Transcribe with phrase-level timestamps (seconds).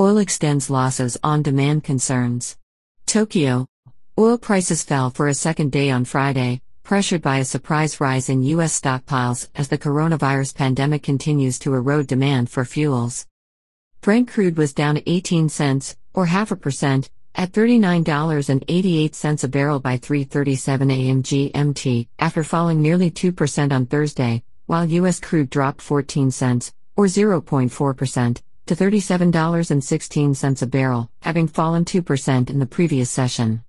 [0.00, 2.56] Oil extends losses on demand concerns.
[3.06, 3.64] Tokyo.
[4.18, 8.42] Oil prices fell for a second day on Friday, pressured by a surprise rise in
[8.42, 8.80] U.S.
[8.80, 13.24] stockpiles as the coronavirus pandemic continues to erode demand for fuels.
[14.00, 19.96] Brent crude was down 18 cents, or half a percent, at $39.88 a barrel by
[19.96, 21.22] 3:37 a.m.
[21.22, 25.20] GMT, after falling nearly 2% on Thursday, while U.S.
[25.20, 32.66] crude dropped 14 cents, or 0.4%, to $37.16 a barrel, having fallen 2% in the
[32.66, 33.62] previous session.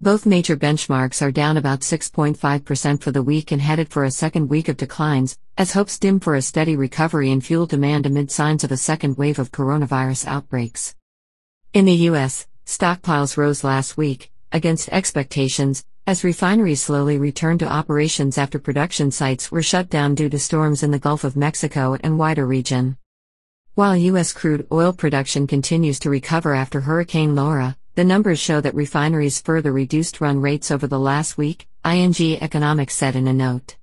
[0.00, 4.48] Both major benchmarks are down about 6.5% for the week and headed for a second
[4.48, 8.64] week of declines, as hopes dim for a steady recovery in fuel demand amid signs
[8.64, 10.96] of a second wave of coronavirus outbreaks.
[11.72, 18.38] In the U.S., stockpiles rose last week, against expectations, as refineries slowly returned to operations
[18.38, 22.18] after production sites were shut down due to storms in the Gulf of Mexico and
[22.18, 22.96] wider region.
[23.74, 24.34] While U.S.
[24.34, 29.72] crude oil production continues to recover after Hurricane Laura, the numbers show that refineries further
[29.72, 33.76] reduced run rates over the last week, ING Economics said in a note.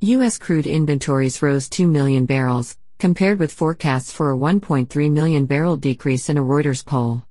[0.00, 0.36] U.S.
[0.36, 6.28] crude inventories rose 2 million barrels, compared with forecasts for a 1.3 million barrel decrease
[6.28, 7.22] in a Reuters poll.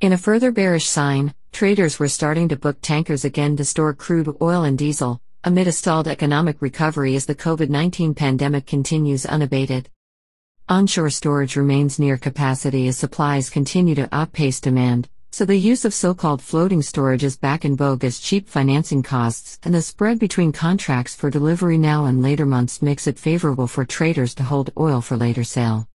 [0.00, 4.34] In a further bearish sign, traders were starting to book tankers again to store crude
[4.40, 9.90] oil and diesel, amid a stalled economic recovery as the COVID 19 pandemic continues unabated.
[10.68, 15.92] Onshore storage remains near capacity as supplies continue to outpace demand, so the use of
[15.92, 20.20] so called floating storage is back in vogue as cheap financing costs and the spread
[20.20, 24.70] between contracts for delivery now and later months makes it favorable for traders to hold
[24.78, 25.88] oil for later sale.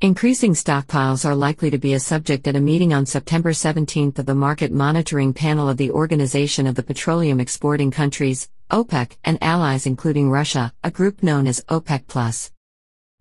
[0.00, 4.26] Increasing stockpiles are likely to be a subject at a meeting on September 17 of
[4.26, 9.86] the Market Monitoring Panel of the Organization of the Petroleum Exporting Countries, OPEC, and allies
[9.86, 12.52] including Russia, a group known as OPEC.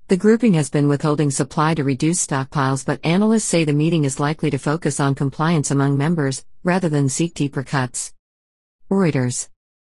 [0.09, 4.22] The grouping has been withholding supply to reduce stockpiles, but analysts say the meeting is
[4.22, 8.13] likely to focus on compliance among members, rather than seek deeper cuts.
[8.89, 9.50] Reuters